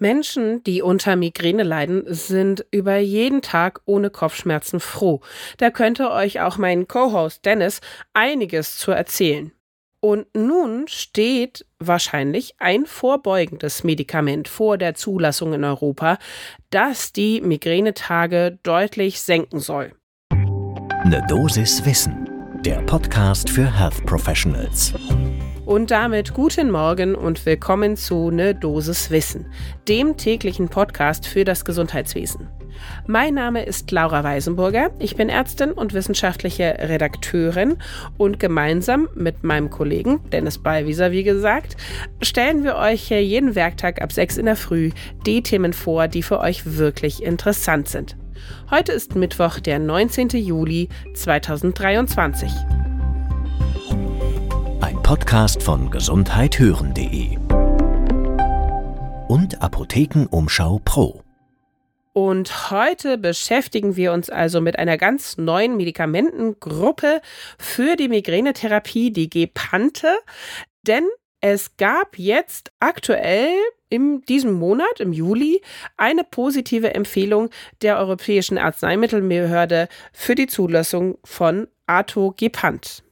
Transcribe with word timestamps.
Menschen, 0.00 0.62
die 0.64 0.82
unter 0.82 1.16
Migräne 1.16 1.62
leiden, 1.62 2.04
sind 2.06 2.66
über 2.70 2.96
jeden 2.98 3.42
Tag 3.42 3.80
ohne 3.84 4.10
Kopfschmerzen 4.10 4.80
froh. 4.80 5.20
Da 5.58 5.70
könnte 5.70 6.10
euch 6.10 6.40
auch 6.40 6.58
mein 6.58 6.88
Co-Host 6.88 7.44
Dennis 7.44 7.80
einiges 8.14 8.76
zu 8.76 8.90
erzählen. 8.90 9.52
Und 10.00 10.26
nun 10.34 10.86
steht 10.86 11.66
wahrscheinlich 11.80 12.54
ein 12.58 12.86
vorbeugendes 12.86 13.82
Medikament 13.82 14.46
vor 14.46 14.78
der 14.78 14.94
Zulassung 14.94 15.54
in 15.54 15.64
Europa, 15.64 16.18
das 16.70 17.12
die 17.12 17.40
Migränetage 17.40 18.58
deutlich 18.62 19.20
senken 19.20 19.58
soll. 19.58 19.92
Eine 20.30 21.24
Dosis 21.28 21.84
Wissen, 21.84 22.28
der 22.64 22.80
Podcast 22.82 23.50
für 23.50 23.76
Health 23.76 24.04
Professionals. 24.06 24.94
Und 25.68 25.90
damit 25.90 26.32
guten 26.32 26.70
Morgen 26.70 27.14
und 27.14 27.44
willkommen 27.44 27.98
zu 27.98 28.30
Ne 28.30 28.54
Dosis 28.54 29.10
Wissen, 29.10 29.52
dem 29.86 30.16
täglichen 30.16 30.70
Podcast 30.70 31.26
für 31.26 31.44
das 31.44 31.66
Gesundheitswesen. 31.66 32.48
Mein 33.06 33.34
Name 33.34 33.64
ist 33.64 33.90
Laura 33.90 34.24
Weisenburger, 34.24 34.90
ich 34.98 35.14
bin 35.14 35.28
Ärztin 35.28 35.72
und 35.72 35.92
wissenschaftliche 35.92 36.74
Redakteurin 36.78 37.76
und 38.16 38.40
gemeinsam 38.40 39.10
mit 39.14 39.44
meinem 39.44 39.68
Kollegen 39.68 40.20
Dennis 40.32 40.56
Ballwieser, 40.56 41.12
wie 41.12 41.22
gesagt, 41.22 41.76
stellen 42.22 42.64
wir 42.64 42.76
euch 42.76 43.10
jeden 43.10 43.54
Werktag 43.54 44.00
ab 44.00 44.10
6 44.10 44.38
in 44.38 44.46
der 44.46 44.56
Früh 44.56 44.92
die 45.26 45.42
Themen 45.42 45.74
vor, 45.74 46.08
die 46.08 46.22
für 46.22 46.40
euch 46.40 46.78
wirklich 46.78 47.22
interessant 47.22 47.90
sind. 47.90 48.16
Heute 48.70 48.92
ist 48.92 49.16
Mittwoch, 49.16 49.60
der 49.60 49.80
19. 49.80 50.30
Juli 50.30 50.88
2023. 51.12 52.50
Podcast 55.08 55.62
von 55.62 55.90
gesundheithören.de 55.90 57.38
und 59.28 59.62
Apothekenumschau 59.62 60.82
Pro. 60.84 61.22
Und 62.12 62.70
heute 62.70 63.16
beschäftigen 63.16 63.96
wir 63.96 64.12
uns 64.12 64.28
also 64.28 64.60
mit 64.60 64.78
einer 64.78 64.98
ganz 64.98 65.38
neuen 65.38 65.78
Medikamentengruppe 65.78 67.22
für 67.58 67.96
die 67.96 68.08
Migränetherapie, 68.08 69.10
die 69.10 69.30
Gepante. 69.30 70.14
Denn 70.86 71.08
es 71.40 71.78
gab 71.78 72.18
jetzt 72.18 72.70
aktuell 72.78 73.54
in 73.88 74.20
diesem 74.26 74.52
Monat, 74.52 75.00
im 75.00 75.14
Juli, 75.14 75.62
eine 75.96 76.22
positive 76.22 76.94
Empfehlung 76.94 77.48
der 77.80 77.96
Europäischen 77.96 78.58
Arzneimittelbehörde 78.58 79.88
für 80.12 80.34
die 80.34 80.48
Zulassung 80.48 81.16
von 81.24 81.66
Atogepant. 81.86 83.04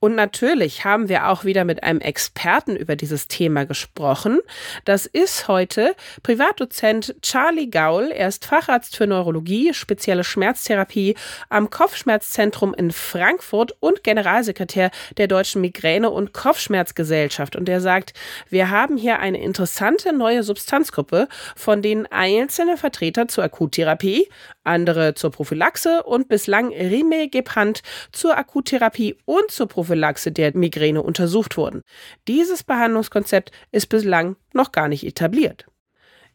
Und 0.00 0.14
natürlich 0.14 0.84
haben 0.84 1.08
wir 1.08 1.28
auch 1.28 1.44
wieder 1.44 1.64
mit 1.64 1.82
einem 1.82 2.00
Experten 2.00 2.76
über 2.76 2.94
dieses 2.94 3.26
Thema 3.26 3.66
gesprochen. 3.66 4.38
Das 4.84 5.06
ist 5.06 5.48
heute 5.48 5.96
Privatdozent 6.22 7.16
Charlie 7.20 7.68
Gaul. 7.68 8.12
Er 8.12 8.28
ist 8.28 8.44
Facharzt 8.44 8.94
für 8.94 9.08
Neurologie, 9.08 9.74
spezielle 9.74 10.22
Schmerztherapie 10.22 11.16
am 11.48 11.70
Kopfschmerzzentrum 11.70 12.74
in 12.74 12.92
Frankfurt 12.92 13.76
und 13.80 14.04
Generalsekretär 14.04 14.92
der 15.16 15.26
Deutschen 15.26 15.62
Migräne- 15.62 16.10
und 16.10 16.32
Kopfschmerzgesellschaft. 16.32 17.56
Und 17.56 17.68
er 17.68 17.80
sagt, 17.80 18.12
wir 18.48 18.70
haben 18.70 18.96
hier 18.96 19.18
eine 19.18 19.42
interessante 19.42 20.12
neue 20.12 20.44
Substanzgruppe, 20.44 21.26
von 21.56 21.82
denen 21.82 22.06
einzelne 22.06 22.76
Vertreter 22.76 23.26
zur 23.26 23.42
Akuttherapie, 23.42 24.28
andere 24.62 25.14
zur 25.14 25.32
Prophylaxe 25.32 26.04
und 26.04 26.28
bislang 26.28 26.68
Rimegepant 26.68 27.82
zur 28.12 28.36
Akuttherapie 28.36 29.16
und 29.24 29.50
zur 29.50 29.66
Prophylaxe 29.66 29.87
der 29.94 30.56
Migräne 30.56 31.02
untersucht 31.02 31.56
wurden. 31.56 31.82
Dieses 32.26 32.62
Behandlungskonzept 32.62 33.52
ist 33.72 33.88
bislang 33.88 34.36
noch 34.52 34.72
gar 34.72 34.88
nicht 34.88 35.04
etabliert. 35.04 35.66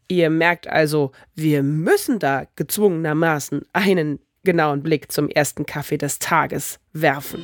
Ihr 0.08 0.30
merkt 0.30 0.66
also, 0.66 1.12
wir 1.34 1.62
müssen 1.62 2.18
da 2.18 2.44
gezwungenermaßen 2.56 3.62
einen 3.72 4.18
genauen 4.44 4.82
Blick 4.82 5.10
zum 5.10 5.28
ersten 5.28 5.66
Kaffee 5.66 5.98
des 5.98 6.18
Tages 6.18 6.78
werfen. 6.92 7.42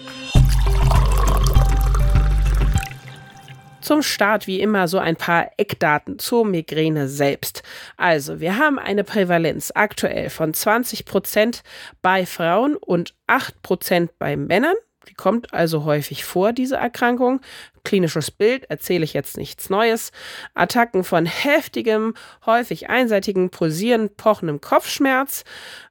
Zum 3.80 4.02
Start 4.02 4.46
wie 4.46 4.60
immer 4.60 4.88
so 4.88 4.98
ein 4.98 5.16
paar 5.16 5.50
Eckdaten 5.56 6.18
zur 6.18 6.44
Migräne 6.44 7.08
selbst. 7.08 7.62
Also, 7.96 8.38
wir 8.38 8.58
haben 8.58 8.78
eine 8.78 9.04
Prävalenz 9.04 9.72
aktuell 9.74 10.28
von 10.28 10.52
20 10.52 11.06
Prozent 11.06 11.62
bei 12.02 12.26
Frauen 12.26 12.76
und 12.76 13.14
8 13.26 13.62
Prozent 13.62 14.18
bei 14.18 14.36
Männern. 14.36 14.76
Die 15.08 15.14
kommt 15.14 15.54
also 15.54 15.84
häufig 15.84 16.24
vor, 16.24 16.52
diese 16.52 16.76
Erkrankung. 16.76 17.40
Klinisches 17.84 18.30
Bild 18.30 18.64
erzähle 18.70 19.04
ich 19.04 19.14
jetzt 19.14 19.36
nichts 19.36 19.70
Neues. 19.70 20.12
Attacken 20.54 21.04
von 21.04 21.26
heftigem, 21.26 22.14
häufig 22.44 22.90
einseitigen, 22.90 23.50
pulsierend, 23.50 24.16
pochendem 24.16 24.60
Kopfschmerz. 24.60 25.44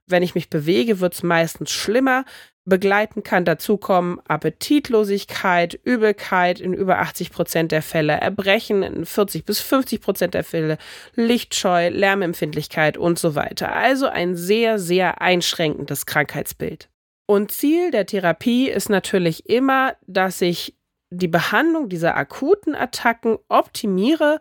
Wenn 0.06 0.24
ich 0.24 0.36
mich 0.36 0.50
bewege, 0.50 1.00
wird 1.00 1.16
es 1.16 1.24
meistens 1.24 1.72
schlimmer 1.72 2.26
begleiten 2.70 3.24
kann 3.24 3.44
dazukommen 3.44 4.22
Appetitlosigkeit, 4.28 5.78
Übelkeit 5.84 6.62
in 6.62 6.74
über 6.74 7.00
80 7.00 7.32
Prozent 7.32 7.72
der 7.72 7.82
Fälle, 7.82 8.14
Erbrechen 8.14 8.84
in 8.84 9.06
40 9.06 9.44
bis 9.44 9.60
50 9.60 10.00
Prozent 10.00 10.34
der 10.36 10.44
Fälle, 10.44 10.78
Lichtscheu, 11.16 11.90
Lärmempfindlichkeit 11.90 12.98
und 12.98 13.20
so 13.20 13.36
weiter. 13.36 13.76
Also 13.76 14.08
ein 14.08 14.36
sehr, 14.36 14.80
sehr 14.80 15.22
einschränkendes 15.22 16.06
Krankheitsbild. 16.06 16.90
Und 17.30 17.52
Ziel 17.52 17.92
der 17.92 18.08
Therapie 18.08 18.72
ist 18.72 18.90
natürlich 18.90 19.48
immer, 19.48 19.96
dass 20.08 20.42
ich 20.42 20.74
die 21.12 21.28
Behandlung 21.28 21.88
dieser 21.88 22.18
akuten 22.18 22.74
Attacken 22.74 23.38
optimiere 23.50 24.40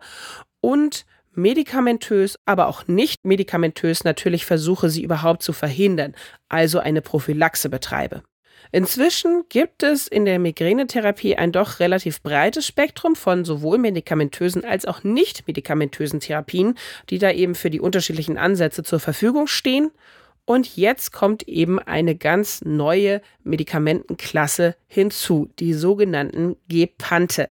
und 0.59 1.05
medikamentös, 1.31 2.39
aber 2.45 2.65
auch 2.65 2.87
nicht 2.87 3.23
medikamentös 3.23 4.05
natürlich 4.05 4.43
versuche, 4.47 4.89
sie 4.89 5.03
überhaupt 5.03 5.43
zu 5.43 5.53
verhindern, 5.53 6.15
also 6.47 6.79
eine 6.79 7.03
Prophylaxe 7.03 7.69
betreibe. 7.69 8.23
Inzwischen 8.71 9.43
gibt 9.49 9.83
es 9.83 10.07
in 10.07 10.25
der 10.25 10.39
Migränetherapie 10.39 11.35
ein 11.35 11.51
doch 11.51 11.79
relativ 11.79 12.23
breites 12.23 12.65
Spektrum 12.65 13.15
von 13.15 13.45
sowohl 13.45 13.77
medikamentösen 13.77 14.65
als 14.65 14.87
auch 14.87 15.03
nicht 15.03 15.45
medikamentösen 15.45 16.21
Therapien, 16.21 16.73
die 17.11 17.19
da 17.19 17.29
eben 17.29 17.53
für 17.53 17.69
die 17.69 17.81
unterschiedlichen 17.81 18.39
Ansätze 18.39 18.81
zur 18.81 18.99
Verfügung 18.99 19.45
stehen. 19.45 19.91
Und 20.49 20.77
jetzt 20.77 21.11
kommt 21.11 21.47
eben 21.47 21.77
eine 21.77 22.15
ganz 22.15 22.61
neue 22.65 23.21
Medikamentenklasse 23.43 24.75
hinzu, 24.87 25.47
die 25.59 25.75
sogenannten 25.75 26.55
Gepante. 26.67 27.49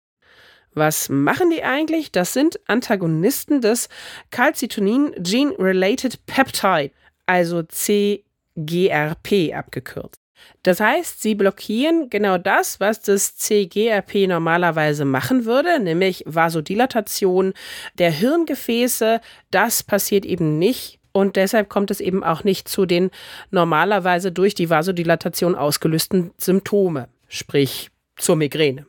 Was 0.75 1.09
machen 1.09 1.51
die 1.51 1.63
eigentlich? 1.63 2.11
Das 2.11 2.33
sind 2.33 2.59
Antagonisten 2.67 3.61
des 3.61 3.89
Calcitonin 4.33 5.13
Gene 5.17 5.55
Related 5.61 6.27
Peptide, 6.27 6.91
also 7.25 7.63
CGRP 7.63 9.55
abgekürzt. 9.55 10.19
Das 10.65 10.81
heißt, 10.81 11.23
sie 11.23 11.37
blockieren 11.37 12.11
genau 12.11 12.37
das, 12.37 12.81
was 12.81 13.01
das 13.01 13.37
CGRP 13.37 14.27
normalerweise 14.27 15.05
machen 15.05 15.45
würde, 15.45 15.79
nämlich 15.79 16.25
Vasodilatation 16.27 17.55
der 17.95 18.11
Hirngefäße. 18.11 19.21
Das 19.53 19.85
passiert 19.85 20.27
eben 20.27 20.59
nicht 20.59 20.98
und 21.19 21.35
deshalb 21.35 21.69
kommt 21.69 21.91
es 21.91 22.01
eben 22.01 22.23
auch 22.23 22.45
nicht 22.45 22.69
zu 22.69 22.87
den 22.87 23.11
normalerweise 23.51 24.31
durch 24.31 24.55
die 24.55 24.71
Vasodilatation 24.71 25.57
ausgelösten 25.57 26.31
Symptome, 26.39 27.09
sprich 27.27 27.91
zur 28.17 28.37
Migräne. 28.37 28.87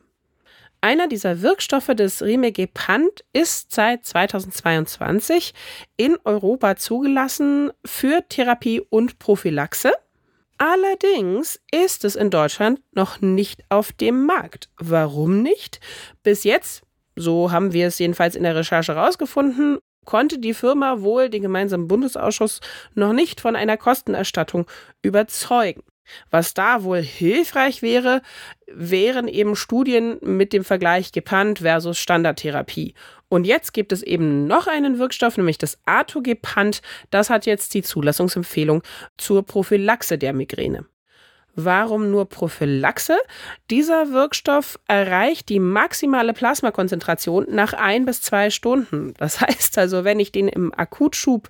Einer 0.80 1.08
dieser 1.08 1.42
Wirkstoffe 1.42 1.88
des 1.88 2.22
Rimegepant 2.22 3.24
ist 3.32 3.74
seit 3.74 4.06
2022 4.06 5.54
in 5.96 6.16
Europa 6.24 6.76
zugelassen 6.76 7.72
für 7.84 8.22
Therapie 8.28 8.80
und 8.80 9.18
Prophylaxe. 9.18 9.90
Allerdings 10.56 11.60
ist 11.72 12.04
es 12.04 12.14
in 12.14 12.30
Deutschland 12.30 12.80
noch 12.92 13.20
nicht 13.20 13.64
auf 13.70 13.92
dem 13.92 14.24
Markt. 14.24 14.70
Warum 14.78 15.42
nicht? 15.42 15.80
Bis 16.22 16.44
jetzt, 16.44 16.82
so 17.16 17.50
haben 17.50 17.72
wir 17.72 17.88
es 17.88 17.98
jedenfalls 17.98 18.36
in 18.36 18.44
der 18.44 18.54
Recherche 18.54 18.94
herausgefunden, 18.94 19.78
konnte 20.04 20.38
die 20.38 20.54
Firma 20.54 21.00
wohl 21.00 21.28
den 21.28 21.42
gemeinsamen 21.42 21.88
Bundesausschuss 21.88 22.60
noch 22.94 23.12
nicht 23.12 23.40
von 23.40 23.56
einer 23.56 23.76
Kostenerstattung 23.76 24.66
überzeugen. 25.02 25.82
Was 26.30 26.54
da 26.54 26.82
wohl 26.82 27.02
hilfreich 27.02 27.82
wäre, 27.82 28.22
wären 28.66 29.28
eben 29.28 29.56
Studien 29.56 30.18
mit 30.22 30.52
dem 30.52 30.64
Vergleich 30.64 31.12
Gepant 31.12 31.60
versus 31.60 31.98
Standardtherapie. 31.98 32.94
Und 33.28 33.46
jetzt 33.46 33.72
gibt 33.72 33.92
es 33.92 34.02
eben 34.02 34.46
noch 34.46 34.66
einen 34.66 34.98
Wirkstoff, 34.98 35.36
nämlich 35.36 35.58
das 35.58 35.78
Atogepant. 35.86 36.82
Das 37.10 37.30
hat 37.30 37.46
jetzt 37.46 37.74
die 37.74 37.82
Zulassungsempfehlung 37.82 38.82
zur 39.18 39.44
Prophylaxe 39.44 40.18
der 40.18 40.32
Migräne. 40.32 40.86
Warum 41.54 42.10
nur 42.10 42.28
Prophylaxe? 42.28 43.18
Dieser 43.70 44.12
Wirkstoff 44.12 44.78
erreicht 44.86 45.48
die 45.48 45.58
maximale 45.58 46.32
Plasmakonzentration 46.32 47.46
nach 47.50 47.72
ein 47.72 48.04
bis 48.04 48.22
zwei 48.22 48.50
Stunden. 48.50 49.14
Das 49.18 49.40
heißt 49.40 49.78
also, 49.78 50.04
wenn 50.04 50.20
ich 50.20 50.32
den 50.32 50.48
im 50.48 50.72
Akutschub 50.72 51.48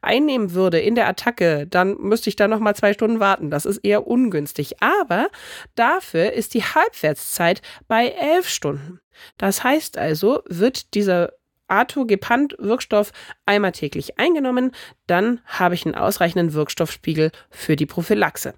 einnehmen 0.00 0.54
würde 0.54 0.80
in 0.80 0.94
der 0.94 1.08
Attacke, 1.08 1.66
dann 1.66 1.96
müsste 1.98 2.30
ich 2.30 2.36
da 2.36 2.48
noch 2.48 2.60
mal 2.60 2.74
zwei 2.74 2.92
Stunden 2.92 3.20
warten. 3.20 3.50
Das 3.50 3.64
ist 3.64 3.78
eher 3.78 4.06
ungünstig. 4.06 4.82
Aber 4.82 5.28
dafür 5.74 6.32
ist 6.32 6.54
die 6.54 6.62
Halbwertszeit 6.64 7.62
bei 7.88 8.08
elf 8.08 8.48
Stunden. 8.48 9.00
Das 9.38 9.62
heißt 9.62 9.98
also, 9.98 10.42
wird 10.48 10.94
dieser 10.94 11.32
Atogepant-Wirkstoff 11.68 13.12
einmal 13.46 13.72
täglich 13.72 14.18
eingenommen, 14.18 14.72
dann 15.06 15.40
habe 15.46 15.74
ich 15.74 15.86
einen 15.86 15.94
ausreichenden 15.94 16.52
Wirkstoffspiegel 16.52 17.32
für 17.50 17.76
die 17.76 17.86
Prophylaxe. 17.86 18.54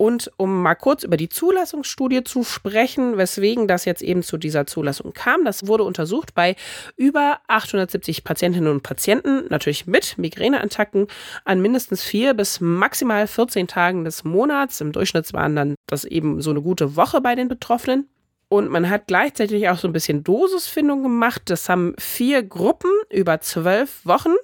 Und 0.00 0.32
um 0.38 0.62
mal 0.62 0.76
kurz 0.76 1.02
über 1.02 1.18
die 1.18 1.28
Zulassungsstudie 1.28 2.24
zu 2.24 2.42
sprechen, 2.42 3.18
weswegen 3.18 3.68
das 3.68 3.84
jetzt 3.84 4.00
eben 4.00 4.22
zu 4.22 4.38
dieser 4.38 4.66
Zulassung 4.66 5.12
kam, 5.12 5.44
das 5.44 5.66
wurde 5.66 5.84
untersucht 5.84 6.32
bei 6.34 6.56
über 6.96 7.40
870 7.48 8.24
Patientinnen 8.24 8.72
und 8.72 8.82
Patienten, 8.82 9.44
natürlich 9.50 9.86
mit 9.86 10.16
Migräneattacken 10.16 11.06
an 11.44 11.60
mindestens 11.60 12.02
vier 12.02 12.32
bis 12.32 12.62
maximal 12.62 13.26
14 13.26 13.68
Tagen 13.68 14.04
des 14.06 14.24
Monats. 14.24 14.80
Im 14.80 14.92
Durchschnitt 14.92 15.34
waren 15.34 15.54
dann 15.54 15.74
das 15.86 16.06
eben 16.06 16.40
so 16.40 16.48
eine 16.48 16.62
gute 16.62 16.96
Woche 16.96 17.20
bei 17.20 17.34
den 17.34 17.48
Betroffenen. 17.48 18.08
Und 18.52 18.68
man 18.68 18.90
hat 18.90 19.06
gleichzeitig 19.06 19.68
auch 19.68 19.78
so 19.78 19.86
ein 19.86 19.92
bisschen 19.92 20.24
Dosisfindung 20.24 21.04
gemacht. 21.04 21.42
Das 21.44 21.68
haben 21.68 21.94
vier 22.00 22.42
Gruppen 22.42 22.90
über 23.08 23.40
zwölf 23.40 24.04
Wochen 24.04 24.34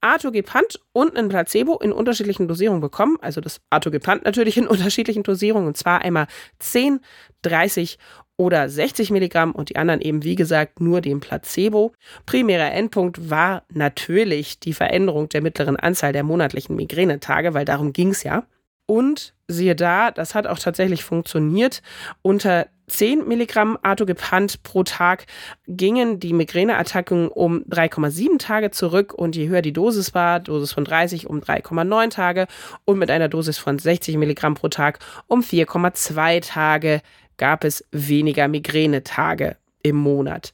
Atogepant 0.00 0.78
und 0.92 1.16
ein 1.16 1.28
Placebo 1.28 1.76
in 1.78 1.90
unterschiedlichen 1.90 2.46
Dosierungen 2.46 2.80
bekommen. 2.80 3.18
Also 3.20 3.40
das 3.40 3.60
Atogepant 3.68 4.24
natürlich 4.24 4.56
in 4.56 4.66
unterschiedlichen 4.68 5.24
Dosierungen. 5.24 5.66
Und 5.66 5.76
zwar 5.76 6.02
einmal 6.02 6.28
10, 6.60 7.00
30 7.42 7.98
oder 8.36 8.68
60 8.68 9.10
Milligramm 9.10 9.50
und 9.50 9.68
die 9.68 9.76
anderen 9.76 10.00
eben, 10.00 10.22
wie 10.22 10.36
gesagt, 10.36 10.78
nur 10.78 11.00
dem 11.00 11.18
Placebo. 11.18 11.92
Primärer 12.26 12.70
Endpunkt 12.70 13.30
war 13.30 13.64
natürlich 13.68 14.60
die 14.60 14.74
Veränderung 14.74 15.28
der 15.28 15.42
mittleren 15.42 15.74
Anzahl 15.74 16.12
der 16.12 16.22
monatlichen 16.22 16.76
Migränetage, 16.76 17.52
weil 17.52 17.64
darum 17.64 17.92
ging 17.92 18.10
es 18.10 18.22
ja. 18.22 18.44
Und 18.86 19.34
siehe 19.48 19.74
da, 19.74 20.12
das 20.12 20.34
hat 20.36 20.46
auch 20.46 20.58
tatsächlich 20.58 21.04
funktioniert. 21.04 21.82
Unter 22.22 22.68
10 22.90 23.26
Milligramm 23.26 23.78
Atogepant 23.82 24.62
pro 24.62 24.82
Tag 24.82 25.26
gingen 25.66 26.20
die 26.20 26.32
Migräneattacken 26.32 27.28
um 27.28 27.64
3,7 27.70 28.38
Tage 28.38 28.70
zurück 28.70 29.14
und 29.14 29.36
je 29.36 29.48
höher 29.48 29.62
die 29.62 29.72
Dosis 29.72 30.14
war, 30.14 30.40
Dosis 30.40 30.72
von 30.72 30.84
30 30.84 31.28
um 31.28 31.38
3,9 31.40 32.10
Tage 32.10 32.46
und 32.84 32.98
mit 32.98 33.10
einer 33.10 33.28
Dosis 33.28 33.58
von 33.58 33.78
60 33.78 34.16
Milligramm 34.16 34.54
pro 34.54 34.68
Tag 34.68 34.98
um 35.28 35.40
4,2 35.40 36.46
Tage 36.46 37.00
gab 37.36 37.64
es 37.64 37.84
weniger 37.92 38.48
Migränetage 38.48 39.56
im 39.82 39.96
Monat. 39.96 40.52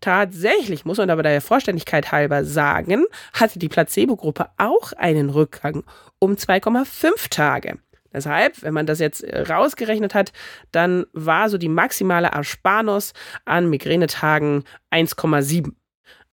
Tatsächlich 0.00 0.84
muss 0.84 0.98
man 0.98 1.10
aber 1.10 1.24
der 1.24 1.40
Vorständigkeit 1.40 2.12
halber 2.12 2.44
sagen, 2.44 3.04
hatte 3.32 3.58
die 3.58 3.68
Placebo-Gruppe 3.68 4.46
auch 4.56 4.92
einen 4.92 5.30
Rückgang 5.30 5.82
um 6.20 6.34
2,5 6.34 7.30
Tage. 7.30 7.78
Deshalb, 8.12 8.62
wenn 8.62 8.74
man 8.74 8.86
das 8.86 8.98
jetzt 8.98 9.22
äh, 9.22 9.42
rausgerechnet 9.42 10.14
hat, 10.14 10.32
dann 10.72 11.06
war 11.12 11.48
so 11.48 11.58
die 11.58 11.68
maximale 11.68 12.28
Ersparnis 12.28 13.12
an 13.44 13.68
Migränetagen 13.68 14.64
1,7. 14.90 15.72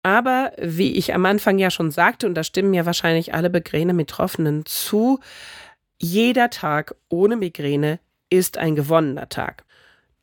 Aber 0.03 0.53
wie 0.61 0.93
ich 0.93 1.15
am 1.15 1.25
Anfang 1.25 1.59
ja 1.59 1.71
schon 1.71 1.91
sagte, 1.91 2.27
und 2.27 2.35
da 2.35 2.45
stimmen 2.45 2.75
ja 2.75 2.85
wahrscheinlich 2.85 3.33
alle 3.33 3.49
Migräne-Betroffenen 3.49 4.67
zu, 4.67 5.19
jeder 5.99 6.51
Tag 6.51 6.95
ohne 7.09 7.37
Migräne 7.37 7.99
ist 8.29 8.59
ein 8.59 8.77
gewonnener 8.77 9.29
Tag. 9.29 9.65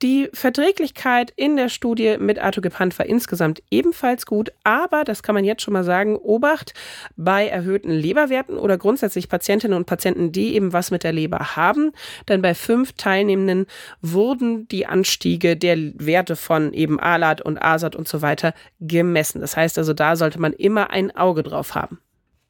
Die 0.01 0.29
Verträglichkeit 0.33 1.31
in 1.35 1.57
der 1.57 1.69
Studie 1.69 2.17
mit 2.19 2.43
Atogepant 2.43 2.97
war 2.97 3.05
insgesamt 3.05 3.61
ebenfalls 3.69 4.25
gut, 4.25 4.51
aber 4.63 5.03
das 5.03 5.21
kann 5.21 5.35
man 5.35 5.45
jetzt 5.45 5.61
schon 5.61 5.73
mal 5.73 5.83
sagen, 5.83 6.15
Obacht 6.15 6.73
bei 7.17 7.47
erhöhten 7.47 7.91
Leberwerten 7.91 8.57
oder 8.57 8.79
grundsätzlich 8.79 9.29
Patientinnen 9.29 9.77
und 9.77 9.85
Patienten, 9.85 10.31
die 10.31 10.55
eben 10.55 10.73
was 10.73 10.89
mit 10.89 11.03
der 11.03 11.13
Leber 11.13 11.55
haben. 11.55 11.91
Denn 12.27 12.41
bei 12.41 12.55
fünf 12.55 12.93
Teilnehmenden 12.93 13.67
wurden 14.01 14.67
die 14.69 14.87
Anstiege 14.87 15.55
der 15.55 15.77
Werte 15.77 16.35
von 16.35 16.73
eben 16.73 16.99
ALAT 16.99 17.41
und 17.41 17.61
ASAT 17.61 17.95
und 17.95 18.07
so 18.07 18.23
weiter 18.23 18.55
gemessen. 18.79 19.39
Das 19.39 19.55
heißt 19.55 19.77
also, 19.77 19.93
da 19.93 20.15
sollte 20.15 20.39
man 20.39 20.53
immer 20.53 20.89
ein 20.89 21.15
Auge 21.15 21.43
drauf 21.43 21.75
haben. 21.75 21.99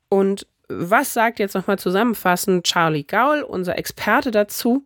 Und 0.08 0.48
was 0.70 1.14
sagt 1.14 1.40
jetzt 1.40 1.56
nochmal 1.56 1.80
zusammenfassend 1.80 2.64
Charlie 2.64 3.04
Gaul, 3.04 3.42
unser 3.42 3.78
Experte 3.78 4.32
dazu? 4.32 4.86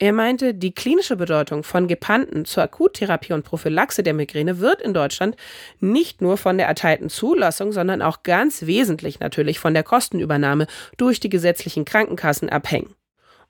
Er 0.00 0.12
meinte, 0.12 0.54
die 0.54 0.72
klinische 0.72 1.16
Bedeutung 1.16 1.64
von 1.64 1.88
Gepanten 1.88 2.44
zur 2.44 2.62
Akuttherapie 2.62 3.32
und 3.32 3.44
Prophylaxe 3.44 4.04
der 4.04 4.14
Migräne 4.14 4.60
wird 4.60 4.80
in 4.80 4.94
Deutschland 4.94 5.36
nicht 5.80 6.22
nur 6.22 6.36
von 6.36 6.56
der 6.56 6.68
erteilten 6.68 7.10
Zulassung, 7.10 7.72
sondern 7.72 8.00
auch 8.00 8.22
ganz 8.22 8.66
wesentlich 8.66 9.18
natürlich 9.18 9.58
von 9.58 9.74
der 9.74 9.82
Kostenübernahme 9.82 10.68
durch 10.98 11.18
die 11.18 11.28
gesetzlichen 11.28 11.84
Krankenkassen 11.84 12.48
abhängen. 12.48 12.94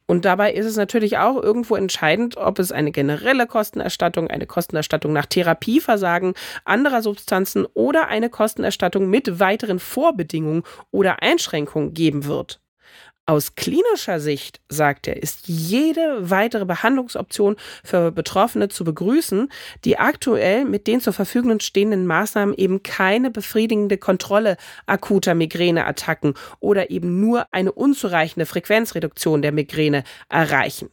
Und 0.06 0.24
dabei 0.24 0.54
ist 0.54 0.64
es 0.64 0.76
natürlich 0.76 1.18
auch 1.18 1.36
irgendwo 1.42 1.76
entscheidend, 1.76 2.38
ob 2.38 2.58
es 2.58 2.72
eine 2.72 2.92
generelle 2.92 3.46
Kostenerstattung, 3.46 4.30
eine 4.30 4.46
Kostenerstattung 4.46 5.12
nach 5.12 5.26
Therapieversagen 5.26 6.32
anderer 6.64 7.02
Substanzen 7.02 7.66
oder 7.74 8.08
eine 8.08 8.30
Kostenerstattung 8.30 9.10
mit 9.10 9.38
weiteren 9.38 9.78
Vorbedingungen 9.78 10.62
oder 10.90 11.22
Einschränkungen 11.22 11.92
geben 11.92 12.24
wird. 12.24 12.58
Aus 13.28 13.56
klinischer 13.56 14.20
Sicht, 14.20 14.62
sagt 14.70 15.06
er, 15.06 15.22
ist 15.22 15.48
jede 15.48 16.30
weitere 16.30 16.64
Behandlungsoption 16.64 17.56
für 17.84 18.10
Betroffene 18.10 18.70
zu 18.70 18.84
begrüßen, 18.84 19.50
die 19.84 19.98
aktuell 19.98 20.64
mit 20.64 20.86
den 20.86 21.02
zur 21.02 21.12
Verfügung 21.12 21.60
stehenden 21.60 22.06
Maßnahmen 22.06 22.54
eben 22.54 22.82
keine 22.82 23.30
befriedigende 23.30 23.98
Kontrolle 23.98 24.56
akuter 24.86 25.34
Migräneattacken 25.34 26.32
oder 26.60 26.90
eben 26.90 27.20
nur 27.20 27.52
eine 27.52 27.72
unzureichende 27.72 28.46
Frequenzreduktion 28.46 29.42
der 29.42 29.52
Migräne 29.52 30.04
erreichen. 30.30 30.88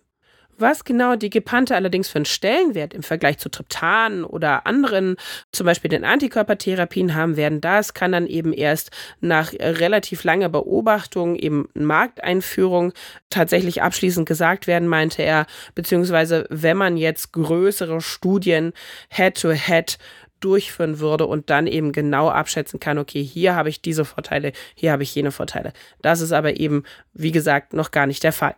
Was 0.58 0.86
genau 0.86 1.16
die 1.18 1.30
Gepante 1.30 1.76
allerdings 1.76 2.08
für 2.08 2.18
einen 2.18 2.26
Stellenwert 2.26 2.94
im 2.94 3.04
Vergleich 3.04 3.40
zu 3.40 3.50
Triptanen 3.50 4.24
oder 4.24 4.66
anderen, 4.66 5.18
zum 5.52 5.66
Beispiel 5.66 5.90
den 5.90 6.06
Antikörpertherapien 6.06 7.14
haben 7.14 7.36
werden, 7.36 7.60
das 7.60 7.94
kann 7.94 8.14
dann 8.14 8.26
eben 8.26 8.54
erst 8.54 8.92
nach 9.20 9.52
relativ 9.54 10.24
langer 10.24 10.48
Beobachtung, 10.48 11.36
eben 11.36 11.68
Markteinführung, 11.74 12.94
tatsächlich 13.30 13.82
abschließend 13.82 14.28
gesagt 14.28 14.66
werden, 14.66 14.88
meinte 14.88 15.24
er, 15.24 15.46
beziehungsweise 15.74 16.46
wenn 16.50 16.78
man 16.78 16.96
jetzt 16.96 17.34
größere 17.34 18.00
Studien 18.00 18.72
Head-to-Head 19.10 19.92
-head 19.92 19.98
durchführen 20.40 21.00
würde 21.00 21.26
und 21.26 21.50
dann 21.50 21.68
eben 21.68 21.92
genau 21.92 22.30
abschätzen 22.30 22.80
kann, 22.80 22.98
okay, 22.98 23.24
hier 23.24 23.56
habe 23.56 23.70
ich 23.70 23.82
diese 23.82 24.06
Vorteile, 24.06 24.52
hier 24.76 24.92
habe 24.92 25.04
ich 25.04 25.14
jene 25.16 25.32
Vorteile. 25.32 25.74
Das 26.02 26.22
ist 26.22 26.32
aber 26.32 26.60
eben, 26.60 26.84
wie 27.14 27.32
gesagt, 27.32 27.74
noch 27.74 27.92
gar 27.92 28.06
nicht 28.06 28.24
der 28.24 28.34
Fall. 28.34 28.56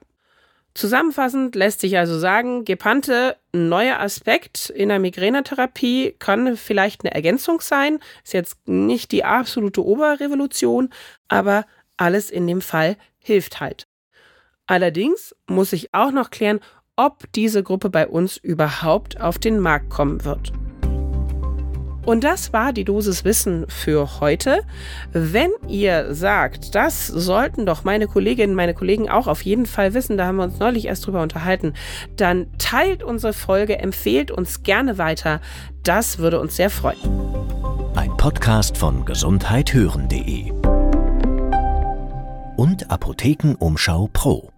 Zusammenfassend 0.78 1.56
lässt 1.56 1.80
sich 1.80 1.98
also 1.98 2.20
sagen, 2.20 2.64
Gepante, 2.64 3.36
ein 3.52 3.68
neuer 3.68 4.00
Aspekt 4.00 4.70
in 4.70 4.90
der 4.90 5.00
Migränetherapie, 5.00 6.14
kann 6.20 6.56
vielleicht 6.56 7.04
eine 7.04 7.16
Ergänzung 7.16 7.62
sein, 7.62 7.98
ist 8.24 8.34
jetzt 8.34 8.68
nicht 8.68 9.12
die 9.12 9.24
absolute 9.24 9.84
Oberrevolution, 9.84 10.92
aber 11.30 11.66
alles 11.98 12.30
in 12.30 12.46
dem 12.46 12.62
Fall 12.62 12.96
hilft 13.18 13.60
halt. 13.60 13.88
Allerdings 14.68 15.36
muss 15.48 15.74
ich 15.74 15.96
auch 15.96 16.12
noch 16.12 16.30
klären, 16.30 16.60
ob 16.96 17.24
diese 17.32 17.64
Gruppe 17.64 17.90
bei 17.90 18.08
uns 18.08 18.38
überhaupt 18.38 19.20
auf 19.20 19.40
den 19.40 19.60
Markt 19.60 19.90
kommen 19.90 20.26
wird. 20.26 20.54
Und 22.08 22.24
das 22.24 22.54
war 22.54 22.72
die 22.72 22.86
Dosis 22.86 23.26
Wissen 23.26 23.66
für 23.68 24.22
heute. 24.22 24.62
Wenn 25.12 25.52
ihr 25.68 26.16
sagt, 26.16 26.74
das 26.74 27.06
sollten 27.06 27.66
doch 27.66 27.84
meine 27.84 28.08
Kolleginnen, 28.08 28.56
meine 28.56 28.74
Kollegen 28.74 29.10
auch 29.10 29.28
auf 29.28 29.42
jeden 29.42 29.66
Fall 29.66 29.94
wissen, 29.94 30.16
da 30.16 30.26
haben 30.26 30.38
wir 30.38 30.46
uns 30.46 30.58
neulich 30.58 30.86
erst 30.86 31.06
drüber 31.06 31.22
unterhalten, 31.22 31.74
dann 32.16 32.48
teilt 32.60 33.04
unsere 33.04 33.34
Folge, 33.34 33.80
empfehlt 33.80 34.32
uns 34.32 34.64
gerne 34.64 34.98
weiter. 34.98 35.42
Das 35.84 36.18
würde 36.18 36.40
uns 36.40 36.56
sehr 36.56 36.70
freuen. 36.70 36.98
Ein 37.96 38.16
Podcast 38.16 38.78
von 38.78 39.04
gesundheithören.de 39.04 40.54
und 42.56 42.90
Apothekenumschau 42.90 44.10
Pro. 44.14 44.57